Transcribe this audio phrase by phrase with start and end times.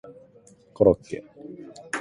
[0.73, 1.23] コロッケ